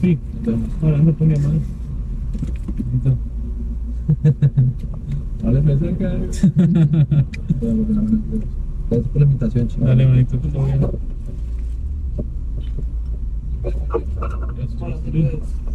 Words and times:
Sí, 0.00 0.18
hablando 0.82 1.14
con 1.14 1.28
mi 1.28 1.34
hermano. 1.34 1.60
Háblame 5.44 5.78
cerca. 5.78 6.14
Gracias 8.88 9.08
por 9.08 9.20
la 9.20 9.24
invitación, 9.24 9.68
chico. 9.68 9.84
Dale, 9.84 10.06
manito, 10.06 10.38
todo 10.38 10.64
bien. 10.64 10.80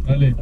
Dale. 0.06 0.34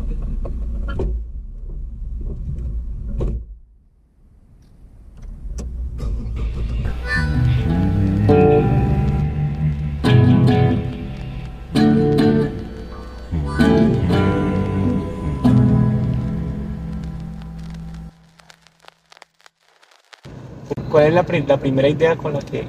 ¿Cuál 20.90 21.06
es 21.06 21.14
la, 21.14 21.22
pri- 21.22 21.44
la 21.46 21.56
primera 21.56 21.88
idea 21.88 22.16
con 22.16 22.32
la 22.32 22.40
que 22.40 22.64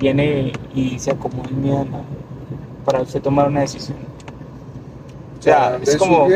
viene 0.00 0.52
y 0.74 0.98
se 0.98 1.10
acomoda 1.10 1.48
el 1.48 1.56
miedo 1.56 1.86
para 2.84 3.02
usted 3.02 3.20
tomar 3.20 3.48
una 3.48 3.60
decisión? 3.60 3.98
O 5.38 5.42
sea, 5.42 5.72
¿dónde 5.72 5.90
es 5.90 5.96
como... 5.96 6.26
el 6.26 6.30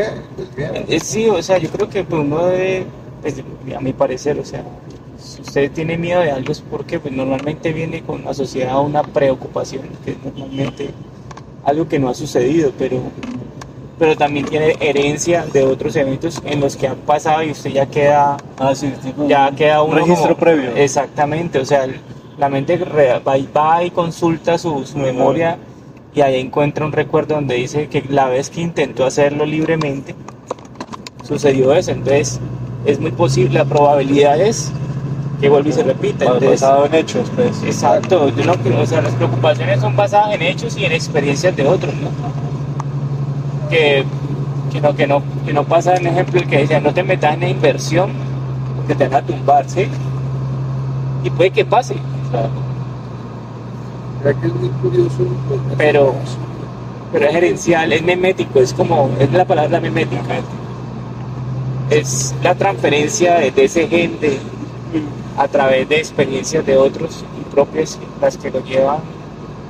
miedo? 0.55 0.73
Eh, 0.87 0.99
sí, 0.99 1.27
o 1.29 1.41
sea, 1.41 1.57
yo 1.57 1.69
creo 1.69 1.89
que 1.89 2.03
pues, 2.03 2.21
uno 2.21 2.45
debe, 2.47 2.85
pues, 3.21 3.35
a 3.75 3.79
mi 3.79 3.93
parecer, 3.93 4.37
o 4.39 4.45
sea, 4.45 4.63
si 5.17 5.41
usted 5.41 5.71
tiene 5.71 5.97
miedo 5.97 6.21
de 6.21 6.31
algo 6.31 6.51
es 6.51 6.61
porque 6.61 6.99
pues, 6.99 7.13
normalmente 7.13 7.73
viene 7.73 8.01
con 8.03 8.27
asociada 8.27 8.73
a 8.73 8.79
una 8.81 9.01
preocupación, 9.01 9.83
que 10.05 10.11
es 10.11 10.17
normalmente 10.23 10.91
algo 11.63 11.87
que 11.87 11.99
no 11.99 12.09
ha 12.09 12.13
sucedido, 12.13 12.71
pero, 12.77 13.01
pero 13.99 14.15
también 14.15 14.45
tiene 14.45 14.75
herencia 14.79 15.45
de 15.51 15.63
otros 15.63 15.95
eventos 15.95 16.41
en 16.45 16.59
los 16.59 16.75
que 16.75 16.87
han 16.87 16.97
pasado 16.97 17.41
y 17.43 17.51
usted 17.51 17.71
ya 17.71 17.85
queda, 17.87 18.37
Ah, 18.59 18.73
sí, 18.75 18.93
tipo 19.03 19.27
ya 19.27 19.51
queda 19.51 19.81
un 19.81 19.95
registro 19.95 20.23
como- 20.29 20.37
previo. 20.37 20.75
Exactamente, 20.75 21.59
o 21.59 21.65
sea, 21.65 21.87
la 22.37 22.49
mente 22.49 22.77
va, 22.77 23.37
y- 23.37 23.47
va 23.55 23.83
y 23.83 23.89
consulta 23.91 24.57
su, 24.57 24.85
su 24.85 24.97
memoria 24.99 25.57
y 26.13 26.21
ahí 26.21 26.39
encuentra 26.39 26.85
un 26.85 26.91
recuerdo 26.91 27.35
donde 27.35 27.55
dice 27.55 27.87
que 27.89 28.03
la 28.09 28.27
vez 28.27 28.49
que 28.49 28.61
intentó 28.61 29.05
hacerlo 29.05 29.45
libremente, 29.45 30.13
sucedió 31.23 31.73
eso. 31.73 31.91
Entonces, 31.91 32.39
es 32.85 32.99
muy 32.99 33.11
posible, 33.11 33.59
la 33.59 33.65
probabilidad 33.65 34.39
es 34.39 34.71
que 35.41 35.49
vuelva 35.49 35.69
y 35.69 35.73
se 35.73 35.83
repita. 35.83 36.25
Entonces, 36.25 36.61
basado 36.61 36.85
en 36.85 36.95
hechos, 36.95 37.31
pues. 37.35 37.61
exacto, 37.63 38.29
yo 38.29 38.45
no 38.45 38.81
o 38.81 38.85
sea, 38.85 39.01
las 39.01 39.13
preocupaciones 39.13 39.81
son 39.81 39.95
basadas 39.95 40.33
en 40.35 40.41
hechos 40.41 40.77
y 40.77 40.85
en 40.85 40.91
experiencias 40.93 41.55
de 41.55 41.67
otros, 41.67 41.93
¿no? 41.95 42.46
Que, 43.69 44.03
que 44.71 44.81
no, 44.81 44.95
que 44.95 45.07
no, 45.07 45.21
que 45.45 45.53
no 45.53 45.63
pasa 45.63 45.95
en 45.95 46.07
ejemplo 46.07 46.39
el 46.39 46.47
que 46.47 46.59
decía, 46.59 46.79
no 46.79 46.93
te 46.93 47.03
metas 47.03 47.33
en 47.33 47.41
la 47.41 47.49
inversión 47.49 48.11
porque 48.77 48.95
te 48.95 49.07
van 49.07 49.23
a 49.23 49.25
tumbar, 49.25 49.69
¿sí? 49.69 49.87
Y 51.23 51.29
puede 51.29 51.51
que 51.51 51.65
pase, 51.65 51.95
o 51.95 52.31
sea, 52.31 52.47
Mira 54.19 54.39
que 54.39 54.47
es 54.47 54.53
muy 54.55 54.69
curioso. 54.69 55.17
pues, 55.47 55.59
Pero- 55.77 56.13
pero 57.11 57.25
es 57.25 57.31
gerencial, 57.31 57.91
es 57.93 58.01
memético, 58.03 58.59
es 58.59 58.73
como, 58.73 59.09
es 59.19 59.31
la 59.31 59.45
palabra 59.45 59.79
memética. 59.79 60.21
Es 61.89 62.35
la 62.43 62.53
transferencia 62.55 63.35
de, 63.35 63.51
de 63.51 63.65
ese 63.65 63.87
gen 63.87 64.19
de- 64.19 64.39
a 65.37 65.47
través 65.47 65.87
de 65.87 65.97
experiencias 65.97 66.65
de 66.65 66.75
otros 66.77 67.23
y 67.39 67.43
propias 67.53 67.97
las 68.21 68.37
que 68.37 68.49
lo 68.51 68.63
llevan, 68.63 68.97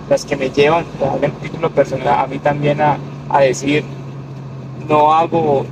las 0.10 0.26
que 0.26 0.36
me 0.36 0.50
llevan, 0.50 0.86
en 1.22 1.32
título 1.34 1.70
personal, 1.70 2.20
a 2.20 2.28
mí 2.28 2.40
también 2.40 2.80
a, 2.82 2.98
a 3.30 3.42
decir, 3.42 3.84
no 4.88 5.14
hago 5.14 5.66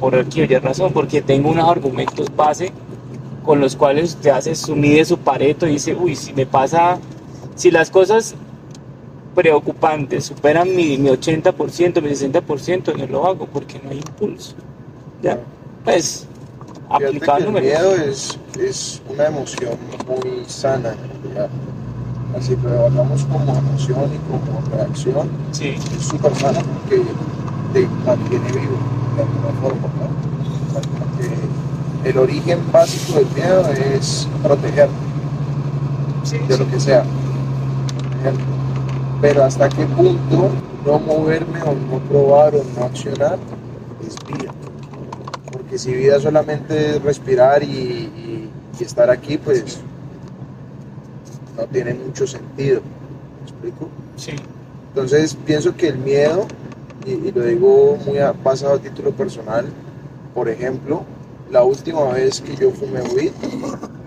por 0.00 0.16
aquí 0.16 0.42
oye 0.42 0.58
razón, 0.58 0.92
porque 0.92 1.22
tengo 1.22 1.50
unos 1.50 1.68
argumentos 1.68 2.26
base 2.34 2.72
con 3.44 3.60
los 3.60 3.76
cuales 3.76 4.14
usted 4.14 4.30
hace 4.30 4.54
su 4.54 4.74
mide 4.74 5.04
su 5.04 5.18
pareto 5.18 5.66
y 5.66 5.72
dice, 5.72 5.94
uy, 5.94 6.16
si 6.16 6.32
me 6.32 6.44
pasa, 6.44 6.98
si 7.54 7.70
las 7.70 7.90
cosas 7.90 8.34
preocupantes 9.34 10.26
superan 10.26 10.74
mi, 10.74 10.98
mi 10.98 11.08
80%, 11.08 12.02
mi 12.02 12.10
60%, 12.10 12.96
no 12.96 13.06
lo 13.06 13.26
hago 13.26 13.46
porque 13.46 13.80
no 13.82 13.90
hay 13.90 13.98
impulso. 13.98 14.54
Ya, 15.22 15.38
pues, 15.84 16.26
que 16.98 17.04
el 17.04 17.52
miedo 17.52 17.94
es, 17.94 18.38
es 18.58 19.00
una 19.08 19.26
emoción 19.26 19.78
muy 20.06 20.44
sana. 20.46 20.94
Así 22.36 22.56
lo 22.62 22.72
evaluamos 22.74 23.24
como 23.24 23.52
emoción 23.56 24.10
y 24.14 24.18
como 24.26 24.76
reacción, 24.76 25.28
Sí, 25.52 25.74
es 25.98 26.04
súper 26.06 26.34
sana 26.36 26.60
porque 26.60 27.02
te 27.72 27.86
mantiene 28.06 28.52
vivo 28.52 28.76
de 29.16 29.22
alguna 29.22 29.60
forma. 29.60 29.88
¿no? 29.98 32.02
Que 32.02 32.10
el 32.10 32.18
origen 32.18 32.58
básico 32.72 33.18
del 33.18 33.26
miedo 33.34 33.62
es 33.94 34.28
protegerte 34.42 34.94
sí, 36.24 36.38
de 36.38 36.58
lo 36.58 36.68
que 36.70 36.80
sea. 36.80 37.04
Pero 39.20 39.44
hasta 39.44 39.68
qué 39.68 39.84
punto 39.84 40.48
no 40.86 40.98
moverme 40.98 41.62
o 41.62 41.74
no 41.74 41.98
probar 42.08 42.54
o 42.56 42.64
no 42.78 42.84
accionar 42.86 43.38
es 44.06 44.16
vida. 44.26 44.50
Porque 45.52 45.78
si 45.78 45.92
vida 45.92 46.18
solamente 46.18 46.96
es 46.96 47.02
respirar 47.02 47.62
y, 47.62 47.66
y- 47.66 48.50
y 48.80 48.84
estar 48.84 49.10
aquí, 49.10 49.36
pues 49.38 49.80
no 51.62 51.68
tiene 51.68 51.94
mucho 51.94 52.26
sentido. 52.26 52.80
¿Me 53.38 53.42
explico? 53.50 53.88
sí, 54.16 54.32
Entonces 54.88 55.36
pienso 55.46 55.74
que 55.76 55.88
el 55.88 55.98
miedo, 55.98 56.46
y, 57.06 57.12
y 57.28 57.32
lo 57.32 57.44
digo 57.44 57.98
muy 58.06 58.18
a- 58.18 58.32
basado 58.32 58.74
a 58.74 58.78
título 58.78 59.10
personal, 59.12 59.66
por 60.34 60.48
ejemplo, 60.48 61.04
la 61.50 61.62
última 61.62 62.04
vez 62.12 62.40
que 62.40 62.56
yo 62.56 62.70
fumé 62.72 63.02
weed, 63.02 63.32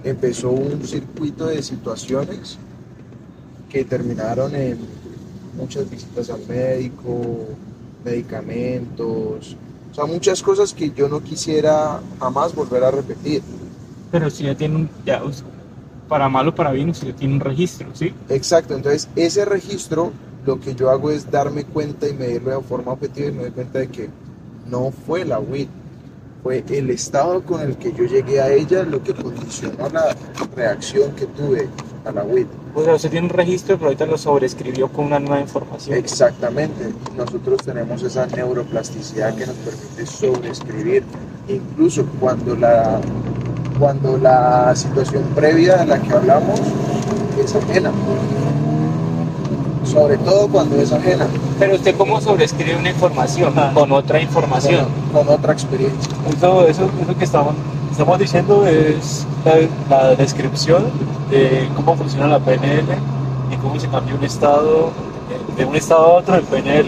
empezó 0.04 0.52
un 0.52 0.84
circuito 0.86 1.46
de 1.48 1.62
situaciones 1.62 2.58
que 3.70 3.84
terminaron 3.86 4.54
en 4.56 4.78
muchas 5.58 5.90
visitas 5.90 6.30
al 6.30 6.46
médico, 6.48 7.22
medicamentos, 8.04 9.56
o 9.92 9.96
sea, 9.96 10.06
muchas 10.06 10.42
cosas 10.42 10.74
que 10.74 10.92
yo 10.92 11.08
no 11.08 11.22
quisiera 11.22 12.00
jamás 12.20 12.54
volver 12.54 12.84
a 12.84 12.92
repetir. 12.92 13.42
pero 14.12 14.30
si 14.30 14.44
ya 14.44 14.56
tiene 14.56 14.76
un, 14.76 14.90
ya, 15.06 15.22
para 16.08 16.30
mal 16.30 16.48
o 16.48 16.56
para 16.56 16.72
bien, 16.72 16.90
usted 16.90 17.14
tiene 17.16 17.36
un 17.36 17.40
registro, 17.40 17.88
¿sí? 17.94 18.14
Exacto, 18.30 18.76
entonces 18.76 19.10
ese 19.16 19.46
registro 19.46 20.12
lo 20.46 20.60
que 20.60 20.76
yo 20.76 20.90
hago 20.92 21.12
es 21.12 21.30
darme 21.32 21.64
cuenta 21.64 22.08
y 22.08 22.14
medirlo 22.14 22.52
de 22.52 22.62
forma 22.62 22.92
objetiva 22.92 23.30
y 23.30 23.32
me 23.32 23.42
doy 23.44 23.52
cuenta 23.52 23.80
de 23.80 23.88
que 23.88 24.10
no 24.70 24.92
fue 25.06 25.26
la 25.26 25.40
weed, 25.40 25.68
fue 26.44 26.64
el 26.70 26.92
estado 26.92 27.42
con 27.44 27.62
el 27.62 27.76
que 27.78 27.92
yo 27.92 28.06
llegué 28.06 28.40
a 28.40 28.52
ella 28.52 28.84
lo 28.84 29.02
que 29.02 29.14
condicionó 29.14 29.90
la 29.90 30.16
reacción 30.56 31.12
que 31.14 31.26
tuve 31.26 31.68
a 32.06 32.12
la 32.12 32.24
weed. 32.24 32.46
O 32.76 32.84
sea, 32.84 32.96
usted 32.96 33.10
tiene 33.10 33.28
un 33.28 33.34
registro, 33.34 33.78
pero 33.78 33.88
ahorita 33.88 34.06
lo 34.06 34.18
sobreescribió 34.18 34.90
con 34.90 35.06
una 35.06 35.20
nueva 35.20 35.42
información. 35.42 35.98
Exactamente, 35.98 36.94
nosotros 37.18 37.60
tenemos 37.66 38.04
esa 38.04 38.28
neuroplasticidad 38.28 39.36
que 39.36 39.48
nos 39.48 39.56
permite 39.56 40.06
sobreescribir, 40.06 41.04
incluso 41.48 42.06
cuando 42.20 42.56
la, 42.56 43.02
cuando 43.80 44.18
la 44.18 44.74
situación 44.76 45.24
previa 45.36 45.82
a 45.82 45.86
la 45.86 46.00
que 46.02 46.14
hablamos 46.14 46.60
es 47.44 47.56
ajena. 47.56 47.92
Sobre 49.86 50.18
todo 50.18 50.48
cuando 50.48 50.76
es 50.78 50.92
ajena, 50.92 51.28
Pero 51.60 51.76
usted 51.76 51.96
cómo 51.96 52.20
sobreescribe 52.20 52.76
una 52.76 52.90
información 52.90 53.54
Ah. 53.56 53.72
con 53.74 53.92
otra 53.92 54.20
información. 54.20 54.88
con, 55.14 55.26
con 55.26 55.36
otra 55.36 55.54
experiencia. 55.54 56.12
Eso, 56.36 56.68
eso, 56.68 56.90
eso 57.02 57.18
que 57.18 57.24
estamos, 57.24 57.54
estamos 57.92 58.20
diciendo 58.20 58.66
es 58.66 59.26
la, 59.46 59.96
la 59.98 60.16
descripción 60.16 60.86
de 61.30 61.70
cómo 61.76 61.96
funciona 61.96 62.28
la 62.28 62.40
PNL 62.40 62.84
y 63.52 63.56
cómo 63.58 63.80
se 63.80 63.88
cambia 63.88 64.16
un 64.16 64.24
estado 64.24 64.90
eh, 65.32 65.40
de 65.58 65.66
un 65.66 65.76
estado 65.76 66.04
a 66.04 66.14
otro 66.16 66.34
del 66.36 66.44
PNL, 66.46 66.88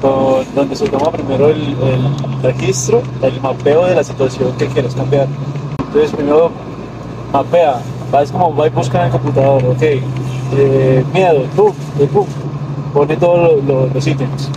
con- 0.00 0.44
donde 0.54 0.74
se 0.74 0.88
toma 0.88 1.10
primero 1.12 1.48
el, 1.50 1.60
el 1.60 2.42
registro, 2.42 3.02
el 3.20 3.40
mapeo 3.42 3.84
de 3.86 3.94
la 3.94 4.02
situación 4.04 4.52
que 4.56 4.66
quieres 4.68 4.94
cambiar. 4.94 5.26
Entonces 5.92 6.10
primero 6.16 6.50
mapea, 7.32 7.80
vas 8.10 8.30
como 8.32 8.54
va 8.54 8.66
y 8.66 8.70
busca 8.70 9.00
en 9.00 9.04
el 9.06 9.10
computador, 9.12 9.62
ok, 9.66 9.82
eh, 9.82 11.04
miedo, 11.12 11.44
pum, 11.54 11.72
pum, 12.12 12.26
pone 12.94 13.16
todos 13.16 13.62
lo- 13.66 13.74
lo- 13.74 13.86
los 13.92 14.06
ítems. 14.06 14.48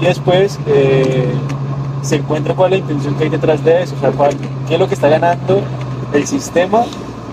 Y 0.00 0.04
después 0.04 0.58
eh, 0.66 1.26
se 2.02 2.16
encuentra 2.16 2.54
cuál 2.54 2.74
es 2.74 2.80
la 2.80 2.84
intención 2.86 3.14
que 3.14 3.24
hay 3.24 3.30
detrás 3.30 3.64
de 3.64 3.82
eso, 3.82 3.94
o 3.96 4.00
sea, 4.00 4.10
cuál- 4.10 4.36
qué 4.68 4.74
es 4.74 4.80
lo 4.80 4.86
que 4.88 4.94
está 4.94 5.08
ganando 5.08 5.60
el 6.12 6.26
sistema 6.26 6.84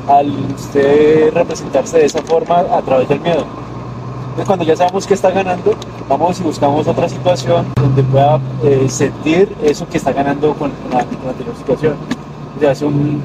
al 0.07 0.29
usted 0.55 1.33
representarse 1.33 1.97
de 1.97 2.05
esa 2.05 2.21
forma 2.21 2.59
a 2.59 2.81
través 2.81 3.07
del 3.09 3.19
miedo. 3.19 3.45
Entonces 4.23 4.45
cuando 4.47 4.65
ya 4.65 4.75
sabemos 4.75 5.05
qué 5.05 5.13
está 5.13 5.29
ganando, 5.29 5.73
vamos 6.09 6.39
y 6.39 6.43
buscamos 6.43 6.87
otra 6.87 7.07
situación 7.07 7.65
donde 7.75 8.01
pueda 8.03 8.39
eh, 8.63 8.85
sentir 8.89 9.53
eso 9.63 9.87
que 9.87 9.97
está 9.97 10.11
ganando 10.11 10.53
con 10.55 10.71
la, 10.91 11.03
con 11.05 11.17
la 11.25 11.31
anterior 11.31 11.55
situación. 11.57 11.95
Se 12.59 12.67
hace 12.67 12.85
un, 12.85 13.21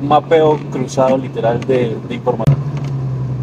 un 0.00 0.08
mapeo 0.08 0.58
cruzado 0.70 1.16
literal 1.18 1.60
de, 1.60 1.96
de 2.08 2.14
información. 2.14 2.58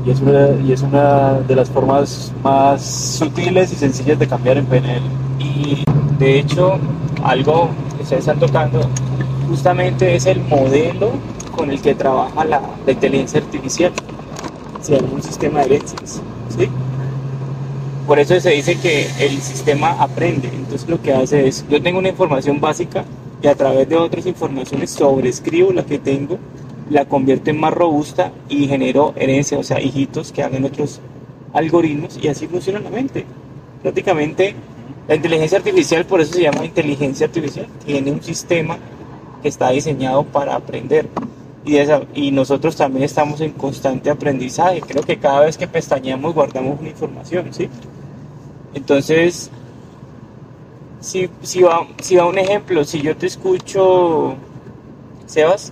Y 0.05 0.11
es, 0.11 0.21
una, 0.21 0.49
y 0.65 0.71
es 0.71 0.81
una 0.81 1.33
de 1.33 1.55
las 1.55 1.69
formas 1.69 2.31
más 2.41 2.81
sutiles 2.81 3.73
y 3.73 3.75
sencillas 3.75 4.17
de 4.17 4.27
cambiar 4.27 4.57
en 4.57 4.65
PNL. 4.65 5.01
Y 5.39 5.83
de 6.17 6.39
hecho, 6.39 6.77
algo 7.23 7.69
que 7.97 8.03
ustedes 8.03 8.21
están 8.21 8.39
tocando 8.39 8.81
justamente 9.49 10.15
es 10.15 10.25
el 10.25 10.41
modelo 10.41 11.11
con 11.55 11.71
el 11.71 11.81
que 11.81 11.95
trabaja 11.95 12.45
la, 12.45 12.61
la 12.85 12.91
inteligencia 12.91 13.39
artificial, 13.39 13.91
si 14.81 14.93
hay 14.93 15.05
un 15.11 15.21
sistema 15.21 15.59
de 15.59 15.65
herencias, 15.65 16.21
¿sí? 16.57 16.69
Por 18.05 18.19
eso 18.19 18.39
se 18.39 18.51
dice 18.51 18.77
que 18.77 19.07
el 19.19 19.41
sistema 19.41 19.91
aprende, 19.99 20.49
entonces 20.53 20.87
lo 20.87 21.01
que 21.01 21.13
hace 21.13 21.47
es, 21.47 21.65
yo 21.67 21.81
tengo 21.81 21.99
una 21.99 22.09
información 22.09 22.61
básica 22.61 23.03
y 23.41 23.47
a 23.47 23.55
través 23.55 23.87
de 23.87 23.95
otras 23.95 24.25
informaciones 24.25 24.91
sobrescribo 24.91 25.71
la 25.71 25.85
que 25.85 25.99
tengo, 25.99 26.37
la 26.89 27.05
convierto 27.05 27.49
en 27.49 27.59
más 27.59 27.73
robusta 27.73 28.31
y 28.49 28.67
genero 28.67 29.13
herencia, 29.15 29.57
o 29.59 29.63
sea, 29.63 29.81
hijitos 29.81 30.31
que 30.31 30.43
hagan 30.43 30.65
otros 30.65 30.99
algoritmos 31.53 32.19
y 32.21 32.27
así 32.27 32.47
funciona 32.47 32.79
la 32.79 32.89
mente. 32.89 33.25
Prácticamente 33.81 34.55
la 35.07 35.15
inteligencia 35.15 35.57
artificial, 35.57 36.05
por 36.05 36.21
eso 36.21 36.33
se 36.33 36.41
llama 36.41 36.65
inteligencia 36.65 37.27
artificial, 37.27 37.67
tiene 37.85 38.11
un 38.11 38.21
sistema 38.21 38.77
que 39.41 39.47
está 39.47 39.69
diseñado 39.69 40.23
para 40.23 40.55
aprender. 40.55 41.07
Y, 41.63 41.77
esa, 41.77 42.01
y 42.13 42.31
nosotros 42.31 42.75
también 42.75 43.03
estamos 43.03 43.41
en 43.41 43.51
constante 43.51 44.09
aprendizaje. 44.09 44.81
Creo 44.81 45.03
que 45.03 45.17
cada 45.17 45.41
vez 45.41 45.57
que 45.57 45.67
pestañeamos 45.67 46.33
guardamos 46.33 46.79
una 46.79 46.89
información, 46.89 47.53
¿sí? 47.53 47.69
Entonces, 48.73 49.49
si, 51.07 51.29
si, 51.41 51.61
va, 51.61 51.87
si 52.01 52.15
va 52.17 52.25
un 52.25 52.37
ejemplo, 52.37 52.83
si 52.83 53.01
yo 53.01 53.15
te 53.15 53.27
escucho, 53.27 54.35
Sebas, 55.25 55.71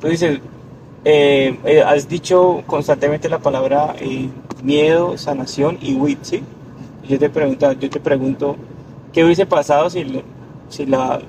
tú 0.00 0.08
dices, 0.08 0.40
eh, 1.04 1.58
eh, 1.64 1.82
has 1.82 2.06
dicho 2.08 2.62
constantemente 2.66 3.28
la 3.28 3.38
palabra 3.38 3.94
eh, 3.98 4.28
miedo, 4.62 5.16
sanación 5.16 5.78
y 5.80 5.94
wit, 5.94 6.18
¿sí? 6.22 6.42
Yo 7.08 7.18
te 7.18 7.30
pregunto, 7.30 7.72
yo 7.72 7.88
te 7.88 8.00
pregunto, 8.00 8.56
¿qué 9.12 9.24
hubiese 9.24 9.46
pasado 9.46 9.88
si, 9.88 10.04
la, 10.86 11.20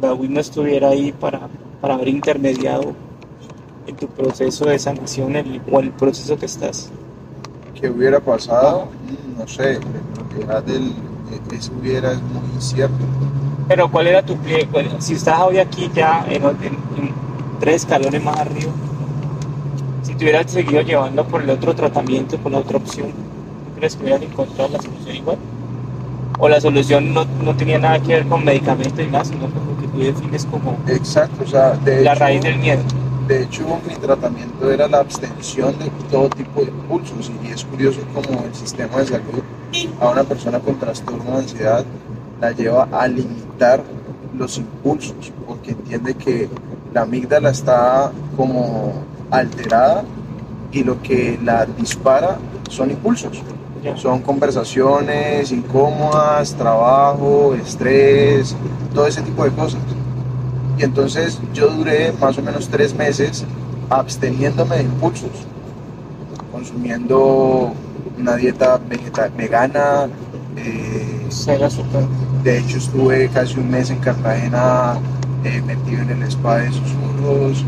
la 0.00 0.14
WIT 0.14 0.30
no 0.30 0.40
estuviera 0.40 0.88
ahí 0.88 1.12
para, 1.12 1.40
para 1.82 1.94
haber 1.94 2.08
intermediado 2.08 2.94
en 3.86 3.96
tu 3.96 4.06
proceso 4.06 4.64
de 4.64 4.78
sanación 4.78 5.36
el- 5.36 5.60
o 5.70 5.80
el 5.80 5.90
proceso 5.90 6.38
que 6.38 6.46
estás? 6.46 6.90
¿Qué 7.78 7.90
hubiera 7.90 8.18
pasado? 8.20 8.86
Mm, 8.86 9.40
No 9.40 9.46
sé, 9.48 9.74
en 9.74 9.82
realidad 10.30 10.64
el, 10.70 10.92
eso 11.52 11.72
hubiera 11.78 12.12
es 12.12 12.22
muy 12.22 12.44
incierto. 12.54 12.96
Pero 13.68 13.90
¿cuál 13.90 14.06
era 14.08 14.22
tu 14.24 14.36
pie? 14.38 14.68
Si 14.98 15.14
estás 15.14 15.40
hoy 15.40 15.58
aquí 15.58 15.90
ya 15.94 16.24
en, 16.28 16.44
en- 16.44 16.78
en 16.96 17.14
tres 17.60 17.76
escalones 17.82 18.22
más 18.22 18.38
arriba, 18.38 18.72
si 20.02 20.14
te 20.14 20.24
hubieras 20.24 20.50
seguido 20.50 20.82
llevando 20.82 21.24
por 21.26 21.42
el 21.42 21.50
otro 21.50 21.74
tratamiento, 21.74 22.36
por 22.38 22.52
la 22.52 22.58
otra 22.58 22.76
opción, 22.76 23.08
¿tú 23.10 23.74
crees 23.76 23.96
que 23.96 24.02
hubieras 24.02 24.22
encontrado 24.22 24.70
la 24.70 24.80
solución 24.80 25.16
igual? 25.16 25.38
¿O 26.38 26.48
la 26.48 26.60
solución 26.60 27.14
no, 27.14 27.24
no 27.24 27.54
tenía 27.56 27.78
nada 27.78 28.00
que 28.00 28.14
ver 28.14 28.26
con 28.26 28.44
medicamentos 28.44 28.98
y 29.04 29.06
nada, 29.10 29.24
sino 29.24 29.48
con 29.48 29.66
lo 29.66 29.80
que 29.80 29.86
tú 29.88 29.98
defines 29.98 30.44
como 30.46 30.76
Exacto, 30.88 31.44
o 31.44 31.46
sea, 31.46 31.74
de 31.76 32.02
la 32.02 32.12
hecho, 32.12 32.20
raíz 32.20 32.42
del 32.42 32.58
miedo? 32.58 32.82
De 33.28 33.42
hecho, 33.44 33.64
mi 33.86 33.94
tratamiento 33.94 34.70
era 34.70 34.88
la 34.88 34.98
abstención 34.98 35.78
de 35.78 35.90
todo 36.10 36.28
tipo 36.30 36.60
de 36.62 36.68
impulsos 36.68 37.30
y 37.44 37.48
es 37.48 37.64
curioso 37.64 38.00
como 38.12 38.44
el 38.44 38.54
sistema 38.54 38.98
de 38.98 39.06
salud 39.06 39.42
a 40.02 40.10
una 40.10 40.24
persona 40.24 40.58
con 40.58 40.78
trastorno 40.78 41.32
de 41.32 41.38
ansiedad 41.38 41.84
la 42.40 42.50
lleva 42.50 42.88
a 42.90 43.06
limitar 43.06 43.82
los 44.36 44.58
impulsos 44.58 45.32
porque 45.46 45.70
entiende 45.70 46.14
que 46.14 46.48
la 46.92 47.02
amígdala 47.02 47.50
está 47.50 48.10
como 48.36 48.94
alterada 49.30 50.02
y 50.72 50.82
lo 50.82 51.00
que 51.02 51.38
la 51.44 51.66
dispara 51.66 52.36
son 52.68 52.90
impulsos. 52.90 53.40
Son 53.96 54.22
conversaciones 54.22 55.50
incómodas, 55.50 56.54
trabajo, 56.54 57.54
estrés, 57.54 58.56
todo 58.94 59.06
ese 59.06 59.22
tipo 59.22 59.44
de 59.44 59.50
cosas. 59.50 59.80
Y 60.78 60.84
entonces 60.84 61.40
yo 61.52 61.68
duré 61.68 62.12
más 62.12 62.38
o 62.38 62.42
menos 62.42 62.68
tres 62.68 62.94
meses 62.94 63.44
absteniéndome 63.90 64.76
de 64.76 64.82
impulsos, 64.84 65.30
consumiendo 66.62 67.72
una 68.18 68.36
dieta 68.36 68.78
vegeta- 68.88 69.30
vegana. 69.36 70.06
eh, 70.56 71.26
de 72.44 72.58
hecho 72.58 72.76
estuve 72.78 73.28
casi 73.28 73.58
un 73.58 73.70
mes 73.70 73.90
en 73.90 73.98
Cartagena 73.98 74.94
eh, 75.44 75.62
metido 75.66 76.02
en 76.02 76.10
el 76.10 76.22
spa 76.24 76.58
de 76.58 76.68
susurros. 76.70 77.64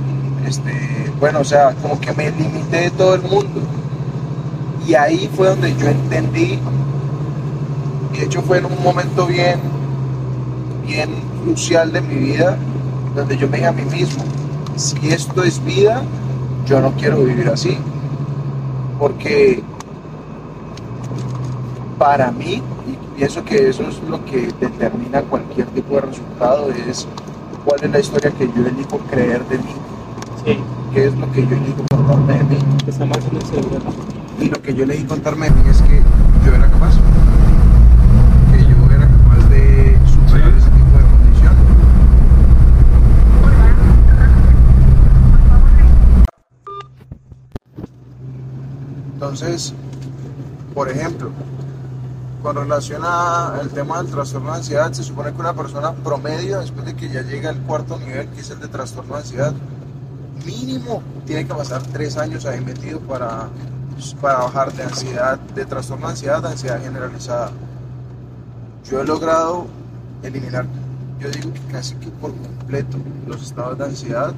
Este, 0.46 1.10
bueno, 1.18 1.40
o 1.40 1.44
sea, 1.44 1.74
como 1.82 1.98
que 2.00 2.12
me 2.12 2.30
limité 2.30 2.82
de 2.82 2.90
todo 2.90 3.14
el 3.14 3.22
mundo. 3.22 3.62
Y 4.86 4.94
ahí 4.94 5.28
fue 5.34 5.48
donde 5.48 5.74
yo 5.76 5.88
entendí, 5.88 6.58
y 8.12 8.18
de 8.18 8.24
hecho 8.26 8.42
fue 8.42 8.58
en 8.58 8.66
un 8.66 8.82
momento 8.82 9.26
bien, 9.26 9.58
bien 10.86 11.08
crucial 11.42 11.90
de 11.90 12.02
mi 12.02 12.16
vida, 12.16 12.58
donde 13.16 13.36
yo 13.38 13.48
me 13.48 13.56
dije 13.56 13.68
a 13.68 13.72
mí 13.72 13.84
mismo, 13.86 14.22
si 14.76 15.08
esto 15.08 15.42
es 15.42 15.64
vida, 15.64 16.02
yo 16.66 16.80
no 16.80 16.92
quiero 16.92 17.24
vivir 17.24 17.48
así. 17.48 17.78
Porque 18.98 19.62
para 21.98 22.30
mí, 22.30 22.62
y 22.86 23.16
pienso 23.16 23.44
que 23.44 23.68
eso 23.68 23.82
es 23.88 24.00
lo 24.08 24.24
que 24.24 24.48
determina 24.60 25.22
cualquier 25.22 25.66
tipo 25.68 25.94
de 25.96 26.02
resultado, 26.02 26.68
es 26.88 27.06
cuál 27.64 27.82
es 27.82 27.90
la 27.90 28.00
historia 28.00 28.30
que 28.30 28.46
yo 28.46 28.66
elijo 28.66 28.98
creer 29.10 29.44
de 29.48 29.58
mí, 29.58 29.74
Sí, 30.44 30.58
qué 30.92 31.06
es 31.06 31.16
lo 31.16 31.30
que 31.32 31.46
yo 31.46 31.56
elijo 31.56 31.82
contarme 31.88 32.34
de 32.34 32.44
mí. 32.44 32.58
Y 34.40 34.48
lo 34.50 34.60
que 34.60 34.74
yo 34.74 34.84
elegí 34.84 35.04
contarme 35.04 35.48
de 35.48 35.52
mí 35.52 35.70
es 35.70 35.80
que 35.80 36.02
yo 36.44 36.54
era 36.54 36.70
capaz, 36.70 36.94
que 38.52 38.58
yo 38.58 38.74
era 38.94 39.08
capaz 39.08 39.48
de 39.48 39.98
superar 40.06 40.52
ese 40.52 40.68
tipo 40.70 40.98
de 40.98 41.04
condición. 41.04 41.54
Entonces, 49.34 49.74
por 50.74 50.88
ejemplo, 50.88 51.32
con 52.40 52.54
relación 52.54 53.02
al 53.04 53.68
tema 53.70 54.00
del 54.00 54.12
trastorno 54.12 54.52
de 54.52 54.58
ansiedad, 54.58 54.92
se 54.92 55.02
supone 55.02 55.32
que 55.32 55.40
una 55.40 55.52
persona 55.52 55.92
promedio, 55.92 56.60
después 56.60 56.86
de 56.86 56.94
que 56.94 57.08
ya 57.08 57.22
llega 57.22 57.50
al 57.50 57.60
cuarto 57.62 57.98
nivel, 57.98 58.28
que 58.28 58.42
es 58.42 58.50
el 58.50 58.60
de 58.60 58.68
trastorno 58.68 59.14
de 59.14 59.22
ansiedad, 59.22 59.52
mínimo 60.46 61.02
tiene 61.26 61.44
que 61.48 61.52
pasar 61.52 61.82
tres 61.82 62.16
años 62.16 62.46
ahí 62.46 62.60
metido 62.60 63.00
para, 63.00 63.48
para 64.20 64.38
bajar 64.38 64.72
de 64.72 64.84
ansiedad, 64.84 65.36
de 65.36 65.64
trastorno 65.64 66.06
de 66.06 66.12
ansiedad 66.12 66.46
a 66.46 66.50
ansiedad 66.52 66.80
generalizada. 66.80 67.50
Yo 68.88 69.00
he 69.00 69.04
logrado 69.04 69.66
eliminar, 70.22 70.64
yo 71.18 71.28
digo 71.28 71.52
que 71.52 71.72
casi 71.72 71.96
que 71.96 72.06
por 72.06 72.30
completo, 72.36 72.98
los 73.26 73.42
estados 73.42 73.78
de 73.78 73.84
ansiedad 73.84 74.32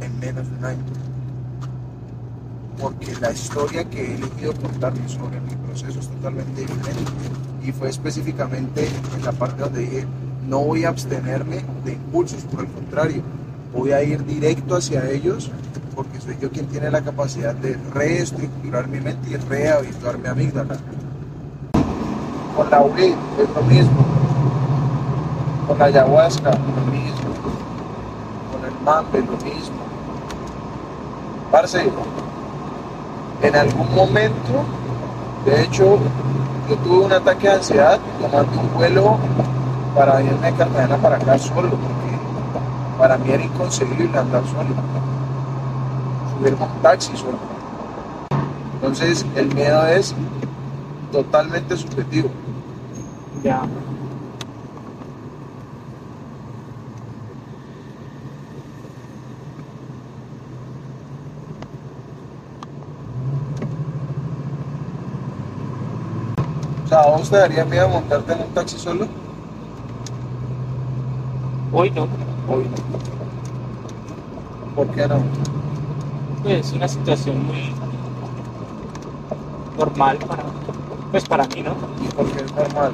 en 0.00 0.18
menos 0.18 0.50
de 0.50 0.56
un 0.56 0.64
año. 0.64 1.03
Porque 2.84 3.14
la 3.18 3.32
historia 3.32 3.82
que 3.88 3.98
he 3.98 4.14
elegido 4.16 4.52
contarme 4.60 5.08
sobre 5.08 5.40
mi 5.40 5.56
proceso 5.66 6.00
es 6.00 6.06
totalmente 6.06 6.60
diferente. 6.60 7.12
Y 7.64 7.72
fue 7.72 7.88
específicamente 7.88 8.86
en 9.16 9.24
la 9.24 9.32
parte 9.32 9.62
donde 9.62 9.80
dije, 9.80 10.06
no 10.46 10.58
voy 10.58 10.84
a 10.84 10.90
abstenerme 10.90 11.64
de 11.82 11.92
impulsos, 11.94 12.42
por 12.42 12.60
el 12.60 12.70
contrario, 12.70 13.22
voy 13.72 13.92
a 13.92 14.02
ir 14.02 14.22
directo 14.26 14.76
hacia 14.76 15.08
ellos 15.08 15.50
porque 15.94 16.20
soy 16.20 16.36
yo 16.38 16.50
quien 16.50 16.66
tiene 16.66 16.90
la 16.90 17.00
capacidad 17.00 17.54
de 17.54 17.78
reestructurar 17.94 18.86
mi 18.86 19.00
mente 19.00 19.30
y 19.30 19.36
rehabituar 19.36 20.18
mi 20.18 20.28
amígdala. 20.28 20.76
Con 22.54 22.70
la 22.70 22.82
weed 22.82 23.14
es 23.38 23.48
lo 23.54 23.62
mismo, 23.62 24.04
con 25.66 25.78
la 25.78 25.86
ayahuasca 25.86 26.50
lo 26.50 26.92
mismo, 26.92 27.30
con 28.52 28.62
el 28.62 28.84
mambe 28.84 29.20
lo 29.20 29.42
mismo. 29.42 29.84
Parce, 31.50 31.82
en 33.42 33.56
algún 33.56 33.94
momento, 33.94 34.64
de 35.44 35.62
hecho, 35.62 35.98
yo 36.68 36.76
tuve 36.76 37.04
un 37.04 37.12
ataque 37.12 37.48
de 37.48 37.54
ansiedad 37.54 37.98
tomando 38.20 38.60
un 38.60 38.72
vuelo 38.74 39.18
para 39.94 40.22
irme 40.22 40.50
de 40.50 40.56
Cartagena 40.56 40.96
para 40.96 41.16
acá 41.16 41.38
solo, 41.38 41.70
porque 41.70 41.84
para 42.98 43.18
mí 43.18 43.30
era 43.30 43.44
inconcebible 43.44 44.18
andar 44.18 44.42
solo, 44.46 44.74
subirme 46.38 46.64
un 46.64 46.82
taxi 46.82 47.16
solo. 47.16 47.38
Entonces, 48.74 49.24
el 49.36 49.54
miedo 49.54 49.86
es 49.86 50.14
totalmente 51.12 51.76
subjetivo. 51.76 52.28
Ya. 53.42 53.62
¿A 67.04 67.10
vos 67.10 67.28
te 67.28 67.36
daría 67.36 67.64
miedo 67.66 67.88
montarte 67.88 68.32
en 68.32 68.40
un 68.40 68.48
taxi 68.48 68.78
solo? 68.78 69.06
Hoy 71.72 71.90
no, 71.90 72.02
hoy 72.48 72.64
no. 72.64 72.76
¿Por 74.74 74.86
qué 74.88 75.06
no? 75.06 75.16
Pues 76.42 76.66
es 76.66 76.72
una 76.72 76.88
situación 76.88 77.46
muy 77.46 77.74
normal 79.78 80.16
para, 80.18 80.44
pues 81.10 81.24
para 81.26 81.46
mí, 81.48 81.62
¿no? 81.62 81.74
Porque 82.16 82.40
es 82.40 82.54
normal. 82.54 82.92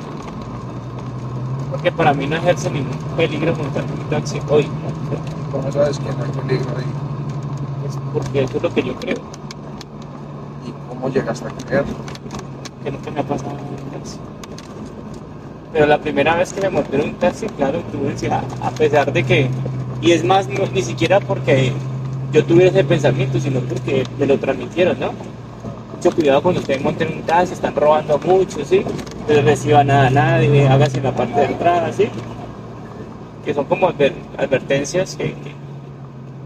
Porque 1.71 1.93
para 1.93 2.12
mí 2.12 2.26
no 2.26 2.37
ejerce 2.37 2.69
ningún 2.71 2.99
peligro 3.17 3.55
montar 3.55 3.85
un 3.85 4.09
taxi 4.11 4.40
hoy. 4.49 4.64
¿no? 4.64 5.52
¿Cómo 5.52 5.71
sabes 5.71 5.99
que 5.99 6.12
no 6.12 6.25
hay 6.25 6.31
peligro 6.31 6.76
ahí? 6.76 6.85
Es 7.88 7.97
porque 8.12 8.43
eso 8.43 8.57
es 8.57 8.62
lo 8.62 8.75
que 8.75 8.83
yo 8.83 8.95
creo, 8.97 9.19
¿Y 10.67 10.73
cómo 10.88 11.09
llegaste 11.09 11.47
a 11.47 11.50
creerlo? 11.50 11.95
que 12.83 12.90
nunca 12.90 13.11
me 13.11 13.21
ha 13.21 13.23
pasado 13.23 13.50
en 13.50 13.89
Pero 15.73 15.87
la 15.87 15.99
primera 15.99 16.35
vez 16.35 16.52
que 16.52 16.61
me 16.62 16.71
monté 16.71 17.00
un 17.00 17.14
taxi, 17.14 17.47
claro, 17.47 17.78
tuve 17.92 18.11
decía, 18.11 18.42
a 18.61 18.71
pesar 18.73 19.12
de 19.12 19.23
que, 19.25 19.49
y 20.02 20.11
es 20.12 20.25
más, 20.25 20.49
no- 20.49 20.66
ni 20.75 20.83
siquiera 20.83 21.21
porque 21.21 21.73
yo 22.33 22.45
tuviera 22.45 22.71
ese 22.71 22.85
pensamiento, 22.85 23.38
sino 23.38 23.61
porque 23.61 24.04
me 24.19 24.26
lo 24.26 24.38
transmitieron, 24.38 24.99
¿no? 24.99 25.12
Mucho 25.95 26.11
cuidado 26.14 26.42
cuando 26.42 26.61
ustedes 26.61 26.83
monten 26.83 27.09
un 27.19 27.23
taxi, 27.23 27.52
están 27.54 27.75
robando 27.75 28.19
mucho, 28.19 28.64
¿sí? 28.64 28.83
No 29.28 29.42
reciban 29.42 29.87
nada 29.87 30.09
a 30.09 30.11
nadie, 30.11 30.66
hágase 30.69 30.99
en 30.99 31.04
la 31.04 31.12
parte 31.12 31.38
de 31.40 31.47
entrada, 31.47 31.92
¿sí? 31.92 32.09
Que 33.45 33.54
son 33.54 33.64
como 33.66 33.88
adver- 33.88 34.12
advertencias 34.38 35.16
que, 35.16 35.25
que, 35.35 35.52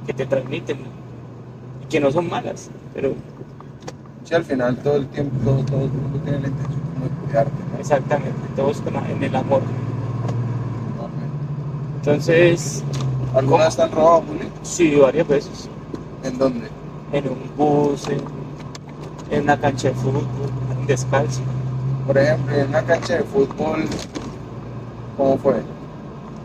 que 0.06 0.12
te 0.12 0.26
transmiten 0.26 0.78
y 1.82 1.86
que 1.86 2.00
no 2.00 2.10
son 2.10 2.28
malas, 2.28 2.70
pero 2.94 3.14
Sí, 4.24 4.34
al 4.34 4.44
final 4.44 4.76
todo 4.78 4.96
el 4.96 5.06
tiempo, 5.08 5.36
todo, 5.44 5.62
todo 5.64 5.84
el 5.84 5.90
mundo 5.92 6.18
tiene 6.24 6.40
la 6.40 6.48
intención 6.48 6.80
de 7.02 7.08
cuidarte, 7.26 7.52
¿no? 7.72 7.78
exactamente, 7.78 8.48
todos 8.56 8.82
en 9.10 9.22
el 9.22 9.36
amor. 9.36 9.62
Entonces, 11.96 12.82
¿Alguna 13.34 13.64
vez 13.64 13.76
te 13.76 13.82
han 13.82 13.92
robado, 13.92 14.22
Juli? 14.22 14.48
sí, 14.62 14.94
varias 14.96 15.26
veces. 15.28 15.68
¿En 16.22 16.38
dónde? 16.38 16.68
En 17.12 17.28
un 17.28 17.38
bus, 17.56 18.08
en, 18.08 18.20
en 19.30 19.42
una 19.42 19.58
cancha 19.58 19.88
de 19.88 19.94
fútbol, 19.94 20.24
en 20.80 20.86
descalzo. 20.86 21.42
Por 22.06 22.18
ejemplo, 22.18 22.54
en 22.54 22.68
una 22.68 22.82
cancha 22.82 23.14
de 23.14 23.24
fútbol, 23.24 23.84
¿cómo 25.16 25.38
fue? 25.38 25.62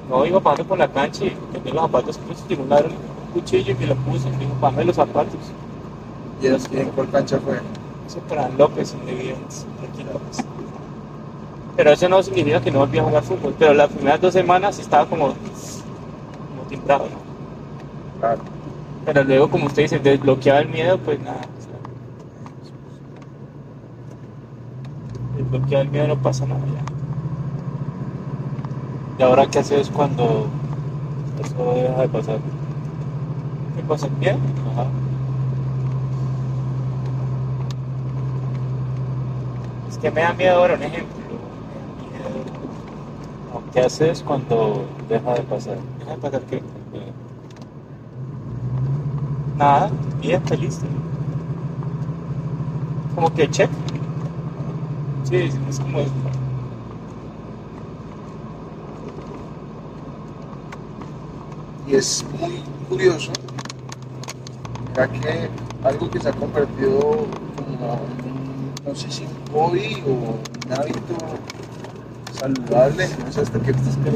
No, 0.09 0.25
iba 0.25 0.39
pasando 0.39 0.65
por 0.65 0.77
la 0.77 0.87
cancha 0.91 1.25
y 1.25 1.37
tenía 1.53 1.73
los 1.73 1.83
zapatos 1.83 2.17
puestos, 2.17 2.47
llegó 2.49 2.63
un 2.63 2.69
ladrón, 2.69 2.93
un 2.93 3.33
cuchillo 3.33 3.71
y 3.71 3.75
me 3.75 3.87
lo 3.87 3.95
puse, 3.95 4.29
me 4.31 4.37
dijo, 4.39 4.53
pame 4.59 4.83
los 4.85 4.95
zapatos. 4.95 5.39
¿Y 6.41 6.47
en, 6.47 6.89
cuál 6.91 7.09
cancha 7.09 7.37
fue? 7.39 7.59
Eso 8.07 8.19
para 8.21 8.47
López, 8.49 8.93
donde 8.93 9.13
vivía 9.13 9.35
antes, 9.35 9.65
aquí 9.83 10.03
López. 10.03 10.45
Pero 11.75 11.91
eso 11.91 12.09
no 12.09 12.23
significa 12.23 12.61
que 12.61 12.71
no 12.71 12.79
volví 12.79 12.97
a 12.97 13.03
jugar 13.03 13.23
fútbol, 13.23 13.55
pero 13.59 13.73
las 13.73 13.89
primeras 13.89 14.21
dos 14.21 14.33
semanas 14.33 14.79
estaba 14.79 15.05
como, 15.05 15.27
como 15.27 16.63
timbrado, 16.69 17.05
¿no? 17.05 18.19
Claro. 18.19 18.41
Pero 19.05 19.23
luego, 19.23 19.49
como 19.49 19.65
usted 19.67 19.83
dice, 19.83 19.99
desbloqueaba 19.99 20.59
el 20.59 20.69
miedo, 20.69 20.97
pues 20.97 21.19
nada. 21.21 21.39
o 21.39 21.61
sea, 21.61 21.73
Desbloqueaba 25.37 25.83
el 25.83 25.89
miedo, 25.89 26.07
no 26.07 26.17
pasa 26.17 26.45
nada 26.45 26.61
ya. 26.61 26.83
¿Y 29.19 29.23
ahora 29.23 29.45
qué 29.47 29.59
haces 29.59 29.89
cuando 29.89 30.47
eso 31.43 31.73
deja 31.75 32.01
de 32.01 32.07
pasar? 32.07 32.39
¿Qué 33.75 33.83
pasa? 33.83 34.07
¿El 34.07 34.13
miedo? 34.13 34.37
Ajá. 34.73 34.85
Que 40.01 40.11
me 40.11 40.21
da 40.21 40.33
miedo 40.33 40.57
ahora, 40.57 40.75
un 40.75 40.83
ejemplo. 40.83 41.15
Me 41.67 41.73
da 41.75 41.87
miedo. 41.87 42.45
No, 43.53 43.61
¿Qué 43.73 43.81
haces 43.81 44.23
cuando 44.23 44.85
deja 45.07 45.33
de 45.33 45.41
pasar? 45.43 45.77
Deja 45.99 46.11
de 46.11 46.17
pasar 46.17 46.41
Eh, 46.51 47.13
nada, 49.57 49.91
bien, 50.21 50.41
feliz. 50.47 50.79
Como 53.15 53.33
que 53.33 53.49
check. 53.49 53.69
Sí, 55.23 55.49
es 55.69 55.79
como. 55.79 55.99
Y 61.87 61.95
es 61.95 62.23
muy 62.39 62.63
curioso, 62.87 63.31
ya 64.95 65.07
que 65.07 65.49
algo 65.83 66.09
que 66.09 66.19
se 66.19 66.29
ha 66.29 66.33
convertido 66.33 66.99
como, 67.55 67.93
un, 67.95 68.28
no 68.89 68.95
sé 68.95 69.11
si 69.11 69.23
un 69.23 69.53
hobby 69.53 70.03
o 70.07 70.09
un 70.09 70.73
hábito 70.73 71.15
saludable, 72.33 73.07
no 73.23 73.31
sé 73.31 73.41
hasta 73.41 73.59
qué 73.59 73.71
punto, 73.71 74.11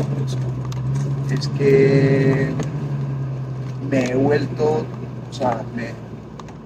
es 1.32 1.48
que 1.50 2.50
me 3.88 4.10
he 4.10 4.16
vuelto, 4.16 4.84
o 5.30 5.34
sea, 5.34 5.62
me 5.76 5.94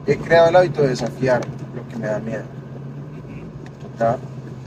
he 0.09 0.17
creado 0.17 0.49
el 0.49 0.55
hábito 0.55 0.83
de 0.83 0.89
desafiar 0.89 1.41
lo 1.75 1.85
que 1.89 1.97
me 1.97 2.07
da 2.07 2.19
miedo. 2.19 2.43
¿ya? 3.99 4.17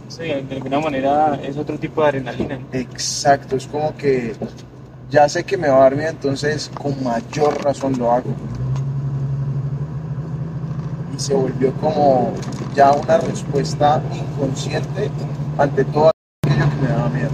Sí, 0.08 0.24
de 0.24 0.56
alguna 0.56 0.80
manera 0.80 1.40
es 1.42 1.56
otro 1.56 1.78
tipo 1.78 2.02
de 2.02 2.08
adrenalina. 2.08 2.58
Exacto, 2.72 3.56
es 3.56 3.66
como 3.66 3.96
que 3.96 4.34
ya 5.08 5.26
sé 5.30 5.44
que 5.44 5.56
me 5.56 5.68
va 5.68 5.78
a 5.78 5.80
dar 5.80 5.96
miedo, 5.96 6.10
entonces 6.10 6.70
con 6.74 7.02
mayor 7.02 7.64
razón 7.64 7.94
lo 7.98 8.12
hago. 8.12 8.34
Se 11.20 11.34
volvió 11.34 11.70
como 11.74 12.32
ya 12.74 12.92
una 12.92 13.18
respuesta 13.18 14.02
inconsciente 14.10 15.10
ante 15.58 15.84
todo 15.84 16.10
aquello 16.46 16.70
que 16.70 16.76
me 16.76 16.88
daba 16.88 17.08
miedo. 17.10 17.30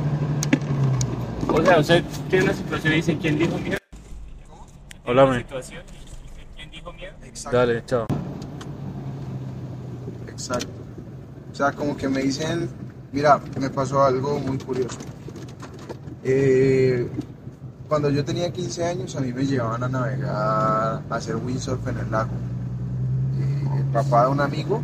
O 1.49 1.63
sea, 1.63 1.79
usted 1.79 2.05
tiene 2.29 2.47
una 2.47 2.55
situación 2.55 2.93
y 2.93 2.97
dice, 2.97 3.17
¿quién 3.17 3.39
dijo 3.39 3.57
miedo? 3.59 3.79
Hola, 5.07 5.23
Una 5.25 5.35
me. 5.35 5.39
situación 5.39 5.83
y 5.89 5.93
dice, 6.05 6.47
¿quién 6.57 6.71
dijo 6.73 6.93
miedo? 6.95 7.13
Exacto. 7.23 7.57
Dale, 7.59 7.85
chao. 7.87 8.07
Exacto. 10.29 10.69
O 11.53 11.55
sea, 11.55 11.71
como 11.71 11.97
que 11.97 12.09
me 12.09 12.23
dicen, 12.23 12.69
mira, 13.13 13.41
me 13.61 13.71
pasó 13.71 14.03
algo 14.03 14.41
muy 14.41 14.59
curioso. 14.59 14.99
Eh, 16.25 17.09
cuando 17.89 18.11
yo 18.11 18.25
tenía 18.25 18.51
15 18.51 18.85
años, 18.85 19.15
a 19.15 19.21
mí 19.21 19.33
me 19.33 19.47
llevaban 19.47 19.85
a 19.85 19.89
navegar, 19.89 20.35
a 20.35 21.03
hacer 21.11 21.37
windsurf 21.37 21.87
en 21.87 21.99
el 21.99 22.11
lago. 22.11 22.31
Papá 23.93 24.25
de 24.27 24.31
un 24.33 24.41
amigo 24.41 24.81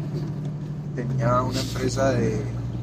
tenía 0.95 1.43
una 1.43 1.61
empresa 1.61 2.11
de, 2.11 2.31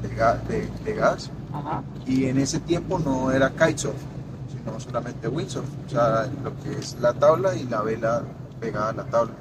de 0.01 0.15
ga- 0.17 0.41
de- 0.43 0.69
de 0.83 0.93
gas 0.93 1.31
Ajá. 1.53 1.81
y 2.05 2.25
en 2.25 2.37
ese 2.37 2.59
tiempo 2.59 2.99
no 2.99 3.31
era 3.31 3.49
kitesurf, 3.51 3.95
sino 4.51 4.79
solamente 4.79 5.27
windsurf. 5.27 5.65
O 5.87 5.89
sea, 5.89 6.27
lo 6.43 6.55
que 6.61 6.77
es 6.77 6.97
la 6.99 7.13
tabla 7.13 7.55
y 7.55 7.63
la 7.63 7.81
vela 7.81 8.23
pegada 8.59 8.89
a 8.89 8.93
la 8.93 9.03
tabla. 9.05 9.33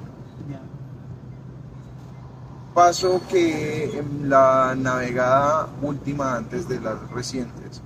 Pasó 2.73 3.19
que 3.27 3.97
en 3.99 4.29
la 4.29 4.73
navegada 4.77 5.67
última 5.81 6.35
antes 6.35 6.69
de 6.69 6.79
las 6.79 7.09
recientes, 7.11 7.81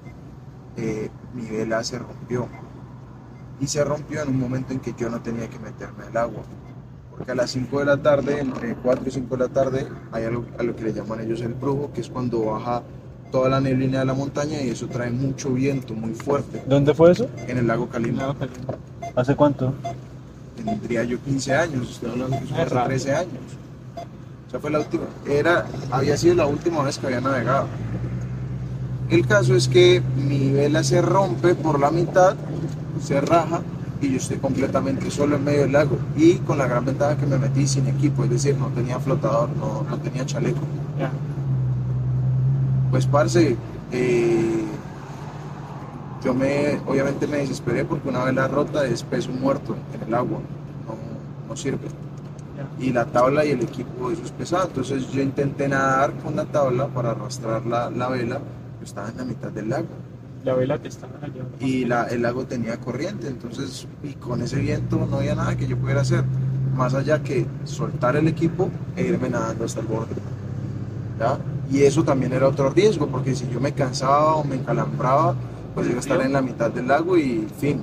eh, 0.78 1.10
mi 1.34 1.46
vela 1.48 1.84
se 1.84 1.98
rompió. 1.98 2.48
Y 3.60 3.68
se 3.68 3.84
rompió 3.84 4.22
en 4.22 4.30
un 4.30 4.40
momento 4.40 4.74
en 4.74 4.80
que 4.82 4.94
yo 4.94 5.10
no 5.10 5.20
tenía 5.22 5.50
que 5.50 5.58
meterme 5.58 6.04
al 6.06 6.18
agua. 6.18 6.44
Porque 7.15 7.32
a 7.32 7.36
las 7.36 7.51
5 7.51 7.79
de 7.79 7.86
la 7.86 7.98
tarde, 7.98 8.39
entre 8.39 8.75
4 8.75 9.03
y 9.08 9.12
5 9.12 9.38
de 9.38 9.43
la 9.43 9.50
tarde, 9.53 9.88
hay 10.12 10.25
algo 10.25 10.46
a 10.58 10.63
lo 10.63 10.75
que 10.75 10.84
le 10.84 10.93
llaman 10.93 11.20
ellos 11.22 11.41
el 11.41 11.53
brujo, 11.53 11.91
que 11.93 12.01
es 12.01 12.10
cuando 12.10 12.46
baja 12.46 12.82
toda 13.32 13.50
la 13.50 13.60
neblina 13.60 14.00
de 14.00 14.05
la 14.05 14.13
montaña 14.13 14.62
y 14.62 14.70
eso 14.70 14.88
trae 14.88 15.10
mucho 15.10 15.51
viento, 15.53 15.93
muy 15.96 16.13
fuerte, 16.13 16.63
¿Dónde 16.67 16.93
fue 16.93 17.12
eso? 17.12 17.27
en 17.48 17.58
el 17.58 17.67
lago 17.67 17.88
Calima. 17.89 18.36
¿Hace 19.15 19.36
cuánto? 19.36 19.74
tendría 20.63 21.03
yo 21.03 21.20
15 21.20 21.53
años, 21.55 21.89
estoy 21.91 22.12
hablando 22.12 22.38
que 22.39 22.46
eso 22.46 22.53
hace 22.55 22.65
raro. 22.65 22.88
13 22.88 23.15
años. 23.15 23.34
Esa 24.48 24.60
fue 24.60 24.70
la 24.72 24.79
última, 24.79 25.03
era, 25.27 25.65
había 25.91 26.15
sido 26.15 26.36
la 26.36 26.46
última 26.46 26.84
vez 26.84 26.98
que 27.00 27.08
había 27.08 27.22
navegado. 27.22 27.65
El 29.10 29.27
caso 29.27 29.55
es 29.55 29.67
que 29.67 30.01
mi 30.15 30.51
vela 30.51 30.84
se 30.84 31.01
rompe 31.01 31.55
por 31.55 31.79
la 31.79 31.91
mitad, 31.91 32.36
se 33.03 33.20
raja 33.20 33.62
y 34.04 34.12
yo 34.12 34.18
estoy 34.18 34.38
completamente 34.38 35.10
solo 35.10 35.38
en 35.38 35.44
medio 35.44 35.62
del 35.62 35.72
lago 35.72 35.98
y 36.18 36.36
con 36.36 36.58
la 36.58 36.68
gran 36.68 36.84
ventaja 36.84 37.16
que 37.16 37.26
me 37.26 37.38
metí 37.38 37.66
sin 37.66 37.88
equipo, 37.88 38.24
es 38.26 38.30
decir, 38.30 38.58
no 38.58 38.68
tenía 38.68 39.00
flotador, 39.00 39.50
no, 39.58 39.86
no 39.90 39.98
tenía 39.98 40.26
chaleco. 40.26 40.60
Pues 42.92 43.08
parce, 43.08 43.56
eh, 43.92 44.66
yo 46.24 46.34
me, 46.34 46.80
obviamente 46.86 47.26
me 47.28 47.38
desesperé 47.38 47.86
porque 47.86 48.10
una 48.10 48.26
vela 48.26 48.48
rota 48.48 48.86
es 48.86 49.04
peso 49.04 49.32
muerto 49.32 49.76
en 49.94 50.08
el 50.08 50.14
agua, 50.14 50.40
no, 50.86 51.48
no 51.48 51.56
sirve. 51.56 51.88
Y 52.80 52.92
la 52.92 53.06
tabla 53.06 53.46
y 53.46 53.52
el 53.52 53.62
equipo, 53.62 54.12
eso 54.12 54.24
es 54.24 54.32
pesado. 54.32 54.68
Entonces 54.68 55.10
yo 55.12 55.22
intenté 55.22 55.68
nadar 55.68 56.14
con 56.24 56.36
la 56.36 56.46
tabla 56.46 56.88
para 56.88 57.12
arrastrar 57.12 57.66
la, 57.66 57.90
la 57.90 58.10
vela, 58.10 58.40
yo 58.80 58.84
estaba 58.84 59.10
en 59.10 59.18
la 59.18 59.26
mitad 59.26 59.50
del 59.50 59.70
lago 59.70 60.03
La 60.44 60.54
vela 60.56 60.78
que 60.82 60.90
está 60.90 61.08
allá. 61.22 61.44
y 61.60 61.86
la, 61.86 62.04
el 62.08 62.22
lago 62.22 62.46
tenía 62.46 62.78
corriente, 62.78 63.28
entonces 63.28 63.88
y 64.04 64.14
con 64.14 64.42
ese 64.42 64.58
viento 64.58 65.08
no 65.10 65.18
había 65.18 65.36
nada 65.36 65.56
que 65.56 65.68
yo 65.68 65.78
pudiera 65.78 66.02
hacer, 66.02 66.24
más 66.76 66.94
allá 66.94 67.24
que 67.24 67.46
soltar 67.64 68.16
el 68.18 68.28
equipo 68.28 68.70
e 68.98 69.04
irme 69.04 69.30
nadando 69.30 69.64
hasta 69.64 69.80
el 69.80 69.88
borde. 69.88 70.16
¿ya? 71.20 71.38
Y 71.72 71.84
eso 71.84 72.04
también 72.04 72.34
era 72.34 72.48
otro 72.48 72.70
riesgo, 72.70 73.08
porque 73.08 73.36
si 73.36 73.48
yo 73.50 73.62
me 73.62 73.72
cansaba 73.72 74.36
o 74.36 74.44
me 74.44 74.56
encalambraba, 74.56 75.36
pues 75.74 75.88
iba 75.88 75.98
a 75.98 76.00
estar 76.02 76.22
en 76.22 76.34
la 76.34 76.42
mitad 76.42 76.70
del 76.72 76.88
lago 76.90 77.18
y 77.18 77.48
fin. 77.60 77.82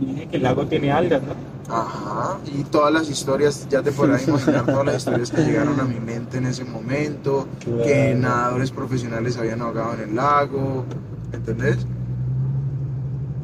Y 0.00 0.06
dije 0.06 0.28
que 0.28 0.36
el 0.38 0.42
lago 0.44 0.66
tiene 0.66 0.90
algas, 0.92 1.22
¿no? 1.22 1.34
Ajá, 1.70 2.38
y 2.46 2.62
todas 2.64 2.90
las 2.90 3.10
historias, 3.10 3.68
ya 3.68 3.82
te 3.82 3.92
podrás 3.92 4.26
imaginar 4.26 4.64
todas 4.64 4.86
las 4.86 4.96
historias 4.96 5.30
que 5.30 5.42
llegaron 5.42 5.78
a 5.78 5.84
mi 5.84 6.00
mente 6.00 6.38
en 6.38 6.46
ese 6.46 6.64
momento, 6.64 7.46
que 7.84 8.14
nadadores 8.18 8.70
profesionales 8.70 9.36
habían 9.36 9.60
ahogado 9.60 9.92
en 9.92 10.08
el 10.08 10.16
lago, 10.16 10.86
¿entendés? 11.32 11.78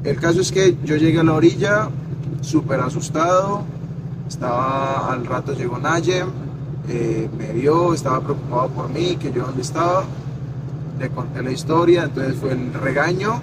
El 0.05 0.17
caso 0.21 0.41
es 0.41 0.53
que 0.53 0.77
yo 0.85 0.97
llegué 0.97 1.21
a 1.21 1.25
la 1.25 1.33
orilla, 1.35 1.89
súper 2.43 2.81
asustado, 2.81 3.63
estaba, 4.29 5.11
al 5.13 5.25
rato 5.25 5.55
llegó 5.55 5.79
Nayem, 5.79 6.29
eh, 6.89 7.29
me 7.39 7.53
vio, 7.53 7.95
estaba 7.95 8.21
preocupado 8.21 8.69
por 8.69 8.89
mí, 8.91 9.17
que 9.17 9.33
yo 9.33 9.47
dónde 9.47 9.63
estaba, 9.63 10.05
le 10.99 11.09
conté 11.09 11.43
la 11.43 11.51
historia, 11.51 12.05
entonces 12.05 12.37
fue 12.37 12.53
el 12.53 12.73
regaño, 12.75 13.41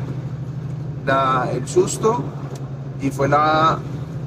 la- 1.06 1.50
el 1.52 1.68
susto 1.68 2.24
y 3.02 3.10
fue 3.10 3.28
la... 3.28 3.80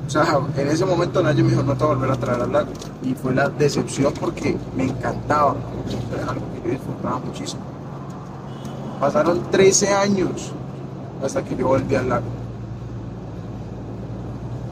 O 0.07 0.11
sea, 0.11 0.39
en 0.59 0.69
ese 0.69 0.85
momento 0.85 1.23
Nayem 1.23 1.47
me 1.47 1.53
dijo, 1.53 1.63
no 1.63 1.75
te 1.75 1.85
voy 1.85 1.93
a 1.93 1.97
volver 1.97 2.11
a 2.11 2.17
traer 2.17 2.43
al 2.43 2.53
lago. 2.53 2.69
Y 3.03 3.15
fue 3.15 3.35
la 3.35 3.49
decepción 3.49 4.13
porque 4.21 4.55
me 4.77 4.85
encantaba, 4.85 5.55
era 6.15 6.31
algo 6.33 6.45
que 6.53 6.69
yo 6.69 6.75
disfrutaba 6.75 7.21
muchísimo. 7.21 7.63
Pasaron 9.05 9.51
13 9.51 9.93
años 9.93 10.51
hasta 11.23 11.45
que 11.45 11.55
yo 11.55 11.69
volví 11.69 11.95
al 11.95 12.09
lago. 12.09 12.25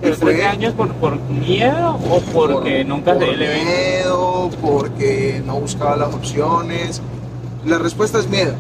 ¿Pero 0.00 0.16
fue 0.16 0.32
13 0.32 0.46
años 0.48 0.72
por, 0.72 0.90
por 0.94 1.20
miedo 1.20 1.96
o 2.10 2.18
porque 2.32 2.78
por- 2.78 2.86
nunca 2.86 3.12
por 3.12 3.22
el 3.24 3.42
evento? 3.42 3.64
miedo, 3.66 4.50
porque 4.62 5.42
no 5.44 5.60
buscaba 5.60 5.96
las 5.96 6.14
opciones. 6.14 7.02
La 7.66 7.76
respuesta 7.76 8.20
es 8.20 8.28
miedo. 8.30 8.54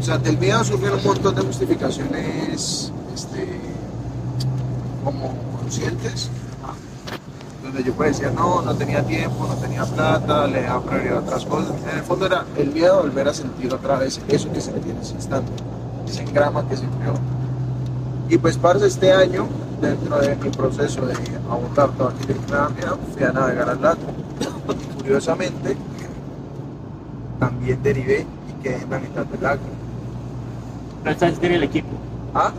O 0.00 0.02
sea, 0.02 0.16
del 0.16 0.38
miedo 0.38 0.64
surgen 0.64 0.94
un 0.94 1.04
montón 1.04 1.34
de 1.34 1.42
justificaciones 1.42 2.90
este, 3.14 3.46
como 5.04 5.34
conscientes, 5.60 6.30
donde 7.62 7.84
yo 7.84 7.94
pues 7.94 8.18
decía, 8.18 8.32
no, 8.32 8.62
no 8.62 8.74
tenía 8.74 9.02
tiempo, 9.04 9.46
no 9.46 9.54
tenía 9.54 9.84
plata, 9.84 10.46
le 10.46 10.62
daba 10.62 10.82
prioridad 10.82 11.18
a 11.18 11.20
otras 11.20 11.44
cosas. 11.44 11.72
En 11.90 11.98
el 11.98 12.04
fondo 12.04 12.26
era 12.26 12.44
el 12.56 12.70
miedo 12.70 12.98
a 12.98 13.02
volver 13.02 13.28
a 13.28 13.34
sentir 13.34 13.72
otra 13.72 13.98
vez 13.98 14.20
eso 14.28 14.52
que 14.52 14.60
sentí 14.60 14.90
en 14.90 14.98
ese 14.98 15.14
instante, 15.14 15.52
ese 16.06 16.22
engrama 16.22 16.68
que 16.68 16.76
se 16.76 16.84
creó. 16.84 17.14
Y 18.28 18.38
pues, 18.38 18.56
parce, 18.56 18.86
este 18.86 19.12
año, 19.12 19.46
dentro 19.80 20.18
de 20.18 20.34
mi 20.36 20.50
proceso 20.50 21.06
de 21.06 21.14
abordar 21.50 21.90
todo 21.90 22.08
aquello 22.08 22.34
que 22.34 22.46
me 22.46 22.56
daba 22.56 22.68
miedo, 22.70 22.98
fui 23.12 23.22
a 23.24 23.32
navegar 23.32 23.68
al 23.68 23.82
lago. 23.82 24.00
Y 24.70 25.02
curiosamente, 25.02 25.76
también 27.38 27.82
derivé 27.82 28.26
y 28.48 28.62
quedé 28.62 28.82
en 28.82 28.90
la 28.90 28.98
mitad 28.98 29.26
del 29.26 29.42
lago. 29.42 29.62
Vez 31.04 31.18
tenía 31.18 31.56
el 31.56 31.64
equipo. 31.64 31.90
Ah, 32.34 32.52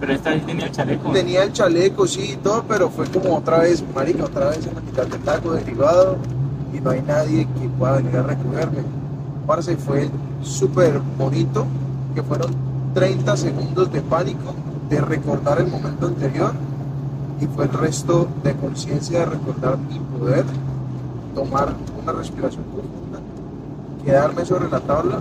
Pero 0.00 0.14
esta 0.14 0.30
vez 0.30 0.46
tenía 0.46 0.66
el 0.66 0.72
chaleco. 0.72 1.12
tenía 1.12 1.44
el 1.44 1.52
chaleco, 1.52 2.06
sí, 2.06 2.32
y 2.32 2.36
todo, 2.36 2.64
pero 2.66 2.88
fue 2.88 3.06
como 3.08 3.36
otra 3.36 3.58
vez, 3.58 3.84
marica, 3.94 4.24
otra 4.24 4.48
vez 4.48 4.66
en 4.66 4.74
la 4.74 4.80
mitad 4.80 5.06
del 5.06 5.24
lago, 5.26 5.52
derivado, 5.52 6.16
y 6.72 6.80
no 6.80 6.90
hay 6.90 7.02
nadie 7.02 7.46
que 7.60 7.68
pueda 7.68 7.96
venir 7.96 8.16
a 8.16 8.22
recogerme. 8.22 8.82
Parce, 9.46 9.76
fue 9.76 10.08
súper 10.42 11.00
bonito, 11.18 11.66
que 12.14 12.22
fueron 12.22 12.50
30 12.94 13.36
segundos 13.36 13.92
de 13.92 14.00
pánico, 14.00 14.54
de 14.88 15.02
recordar 15.02 15.60
el 15.60 15.66
momento 15.66 16.06
anterior, 16.06 16.52
y 17.38 17.46
fue 17.46 17.64
el 17.64 17.72
resto 17.72 18.26
de 18.42 18.54
conciencia 18.54 19.20
de 19.20 19.26
recordar 19.26 19.76
mi 19.76 19.98
poder, 20.18 20.44
tomar 21.34 21.74
una 22.02 22.12
respiración 22.12 22.64
profunda, 22.64 23.20
quedarme 24.04 24.46
sobre 24.46 24.70
la 24.70 24.80
tabla 24.80 25.18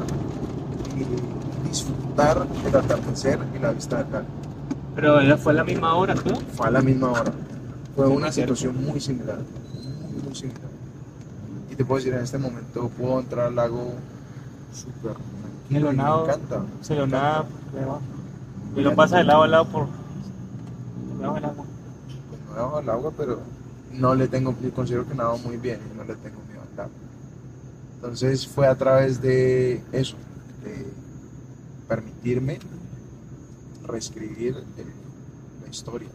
y 0.95 1.67
disfrutar 1.67 2.47
el 2.65 2.75
atardecer 2.75 3.39
y 3.55 3.59
la 3.59 3.71
vista 3.71 3.97
del 4.03 4.11
lago. 4.11 4.38
Pero 4.99 5.19
era- 5.21 5.37
fue 5.37 5.53
a 5.53 5.55
la 5.55 5.63
misma 5.63 5.95
hora, 5.95 6.13
¿no? 6.13 6.35
Fue 6.55 6.67
a 6.67 6.71
la 6.71 6.81
misma 6.81 7.11
hora. 7.11 7.31
Fue 7.95 8.07
una 8.07 8.31
situación 8.31 8.75
muy 8.83 8.99
similar. 8.99 9.37
Muy, 10.11 10.21
muy 10.23 10.35
similar. 10.35 10.69
Y 11.71 11.75
te 11.75 11.85
puedo 11.85 11.99
decir, 11.99 12.13
en 12.13 12.23
este 12.23 12.37
momento 12.37 12.89
puedo 12.89 13.19
entrar 13.19 13.47
al 13.47 13.55
lago 13.55 13.93
súper 14.73 15.13
Me 15.69 15.79
lo 15.79 15.87
y 15.93 15.95
me 15.95 16.03
nado. 16.03 16.25
encanta. 16.25 16.63
Se 16.81 16.95
lo 16.95 17.07
nada. 17.07 17.45
Y 18.75 18.81
lo 18.81 18.93
pasa 18.95 19.17
de 19.19 19.23
lado 19.23 19.43
a 19.43 19.47
lado 19.47 19.65
por 19.69 19.87
debajo 21.17 21.35
del 21.35 21.45
agua. 21.45 21.65
Pues 22.29 22.41
no 22.49 22.55
debajo 22.55 22.77
del 22.81 22.89
agua, 22.89 23.13
pero 23.17 23.39
no 23.93 24.15
le 24.15 24.27
tengo, 24.27 24.53
yo 24.61 24.71
considero 24.71 25.07
que 25.07 25.15
nado 25.15 25.37
muy 25.39 25.57
bien 25.57 25.79
y 25.93 25.97
no 25.97 26.03
le 26.03 26.15
tengo 26.15 26.39
miedo 26.47 26.61
al 26.73 26.79
agua. 26.81 26.91
Entonces 27.95 28.47
fue 28.47 28.67
a 28.67 28.75
través 28.75 29.21
de 29.21 29.81
eso, 29.93 30.15
de 30.63 30.85
permitirme 31.87 32.59
reescribir 33.89 34.55
el- 34.77 35.61
la 35.63 35.69
historia. 35.69 36.09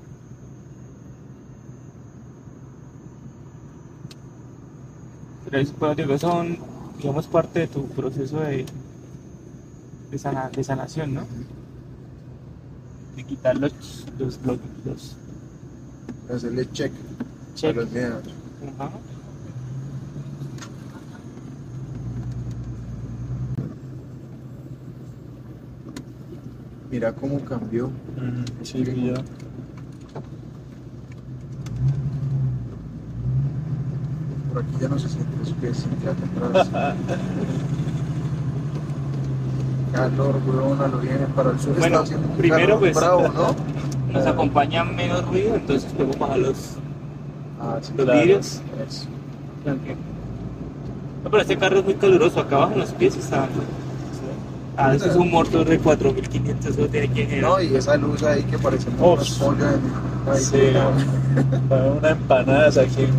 Pero 5.51 5.71
pues, 5.79 5.97
digo, 5.97 6.19
son, 6.19 6.59
digamos, 6.99 7.27
parte 7.27 7.61
de 7.61 7.67
tu 7.69 7.87
proceso 7.89 8.41
de, 8.41 8.65
de, 10.11 10.19
sana- 10.19 10.51
de 10.51 10.65
sanación, 10.65 11.15
¿no? 11.15 11.23
De 13.17 13.25
quitar 13.25 13.57
los, 13.59 13.73
los, 14.19 14.39
los, 14.45 14.59
los 14.85 15.17
Hacerle 16.31 16.69
check 16.73 16.93
a 17.63 17.73
los 17.73 17.91
miedos. 17.91 18.25
Ajá. 18.79 18.91
Mira 26.95 27.13
cómo 27.13 27.41
cambió. 27.41 27.91
Sí, 28.63 28.85
ya. 28.85 29.15
Por 34.53 34.63
aquí 34.63 34.71
ya 34.81 34.87
no 34.89 34.97
se 35.01 35.09
siente 35.09 35.37
los 35.41 35.51
pies, 35.55 35.85
quédate 36.01 36.23
atrás. 36.47 36.71
Calor, 39.93 40.37
weón, 40.47 40.81
a 40.81 40.87
lo 40.87 40.99
viene 40.99 41.27
para 41.35 41.51
el 41.51 41.59
sur. 41.59 41.77
Bueno, 41.77 42.05
está 42.05 42.17
primero, 42.39 42.79
pues, 42.79 42.95
bravo, 42.95 43.23
¿no? 43.27 43.57
Nos 44.13 44.27
acompaña 44.29 44.85
menos 44.85 45.27
ruido, 45.27 45.57
entonces 45.57 45.93
podemos 45.95 46.17
bajar 46.17 46.39
los, 46.39 46.77
Ah, 47.61 47.79
sí, 47.83 47.93
los 47.97 48.05
claro. 48.05 48.21
vidrios. 48.21 48.63
Eso. 48.89 49.07
Tranquilo. 49.65 49.97
No, 51.25 51.31
pero 51.31 51.43
este 51.43 51.59
carro 51.59 51.81
es 51.81 51.85
muy 51.87 51.95
caluroso, 51.95 52.39
acá 52.39 52.55
abajo 52.55 52.75
en 52.75 52.79
los 52.79 52.93
pies 52.93 53.17
está... 53.17 53.49
Ah, 54.77 54.93
eso 54.95 55.07
es 55.09 55.15
un 55.17 55.31
motor 55.31 55.65
de 55.65 55.79
4500, 55.79 56.67
eso 56.67 56.87
tiene 56.89 57.09
que 57.11 57.25
generar. 57.27 57.51
No, 57.51 57.61
y 57.63 57.75
esa 57.77 57.97
luz 57.97 58.23
ahí 58.25 58.43
que 58.43 58.59
parece 58.59 58.89
Uf. 58.91 59.01
unos 59.01 59.31
pollos 59.39 59.73
en- 59.73 60.05
Sí. 60.39 60.57
Para 61.69 61.85
una 61.93 62.11
empanada 62.11 62.83
aquí. 62.83 63.07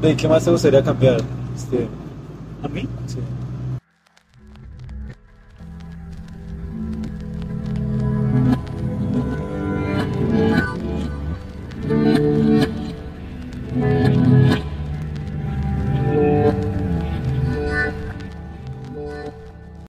¿De 0.00 0.16
qué 0.16 0.28
más 0.28 0.44
te 0.44 0.50
gustaría 0.50 0.82
cambiar? 0.82 1.18
Este, 1.56 1.88
¿A 2.62 2.68
mí? 2.68 2.86
sí. 3.06 3.18